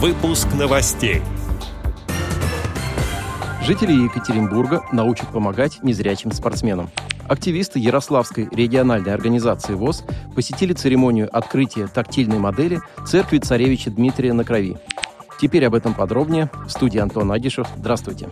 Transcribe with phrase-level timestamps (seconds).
[0.00, 1.22] Выпуск новостей.
[3.64, 6.88] Жители Екатеринбурга научат помогать незрячим спортсменам.
[7.28, 10.04] Активисты Ярославской региональной организации ВОЗ
[10.36, 14.76] посетили церемонию открытия тактильной модели церкви царевича Дмитрия на Крови.
[15.40, 16.48] Теперь об этом подробнее.
[16.66, 17.66] В студии Антон Агишев.
[17.76, 18.28] Здравствуйте.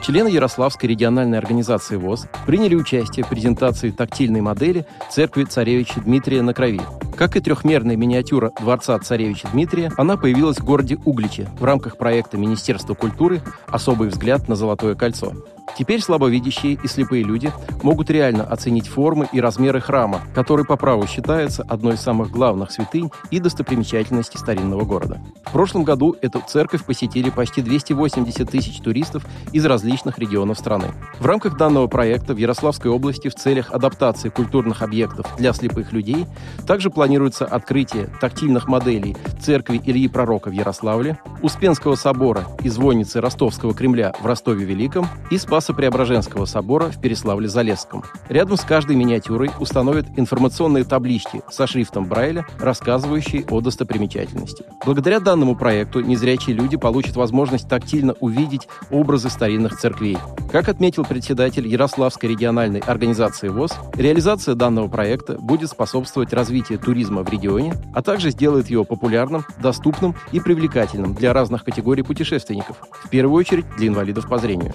[0.00, 6.54] Члены Ярославской региональной организации ВОЗ приняли участие в презентации тактильной модели церкви царевича Дмитрия на
[6.54, 6.82] Крови.
[7.16, 12.36] Как и трехмерная миниатюра Дворца царевича Дмитрия, она появилась в городе Угличе в рамках проекта
[12.36, 15.32] Министерства культуры «Особый взгляд на Золотое кольцо».
[15.76, 21.06] Теперь слабовидящие и слепые люди могут реально оценить формы и размеры храма, который по праву
[21.06, 25.20] считается одной из самых главных святынь и достопримечательностей старинного города.
[25.44, 30.86] В прошлом году эту церковь посетили почти 280 тысяч туристов из различных регионов страны.
[31.18, 36.26] В рамках данного проекта в Ярославской области в целях адаптации культурных объектов для слепых людей
[36.66, 43.74] также планируется открытие тактильных моделей церкви Ильи Пророка в Ярославле, Успенского собора и звонницы Ростовского
[43.74, 48.04] Кремля в Ростове-Великом и Спас Спасо-Преображенского собора в Переславле-Залесском.
[48.28, 54.64] Рядом с каждой миниатюрой установят информационные таблички со шрифтом Брайля, рассказывающие о достопримечательности.
[54.84, 60.18] Благодаря данному проекту незрячие люди получат возможность тактильно увидеть образы старинных церквей.
[60.52, 67.30] Как отметил председатель Ярославской региональной организации ВОЗ, реализация данного проекта будет способствовать развитию туризма в
[67.30, 73.38] регионе, а также сделает его популярным, доступным и привлекательным для разных категорий путешественников, в первую
[73.38, 74.74] очередь для инвалидов по зрению.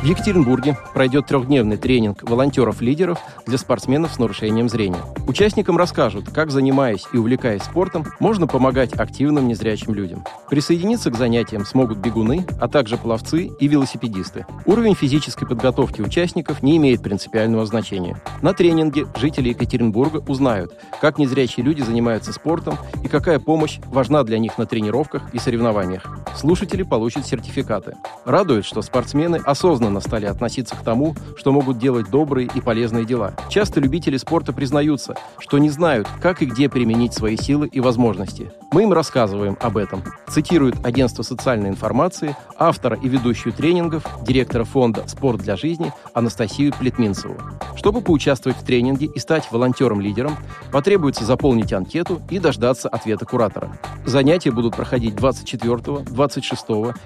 [0.00, 5.00] В Екатеринбурге пройдет трехдневный тренинг волонтеров-лидеров для спортсменов с нарушением зрения.
[5.26, 10.24] Участникам расскажут, как, занимаясь и увлекаясь спортом, можно помогать активным незрячим людям.
[10.48, 14.46] Присоединиться к занятиям смогут бегуны, а также пловцы и велосипедисты.
[14.66, 18.22] Уровень физической подготовки участников не имеет принципиального значения.
[18.40, 24.38] На тренинге жители Екатеринбурга узнают, как незрячие люди занимаются спортом и какая помощь важна для
[24.38, 26.06] них на тренировках и соревнованиях.
[26.36, 27.96] Слушатели получат сертификаты.
[28.24, 33.04] Радует, что спортсмены осознанно осознанно стали относиться к тому, что могут делать добрые и полезные
[33.04, 33.34] дела.
[33.48, 38.52] Часто любители спорта признаются, что не знают, как и где применить свои силы и возможности.
[38.70, 40.02] Мы им рассказываем об этом.
[40.28, 47.36] Цитирует агентство социальной информации, автора и ведущую тренингов, директора фонда «Спорт для жизни» Анастасию Плетминцеву.
[47.76, 50.36] Чтобы поучаствовать в тренинге и стать волонтером-лидером,
[50.70, 53.78] потребуется заполнить анкету и дождаться ответа куратора.
[54.04, 56.64] Занятия будут проходить 24, 26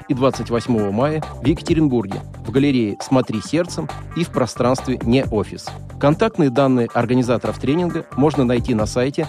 [0.09, 5.69] и 28 мая в Екатеринбурге в галерее «Смотри сердцем» и в пространстве «Не офис».
[6.01, 9.28] Контактные данные организаторов тренинга можно найти на сайте